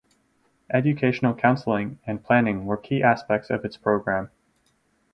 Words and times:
Educational 0.73 1.35
counseling 1.35 1.99
and 2.07 2.23
planning 2.23 2.65
were 2.65 2.75
key 2.75 3.03
aspects 3.03 3.51
of 3.51 3.63
its 3.63 3.77
program. 3.77 4.31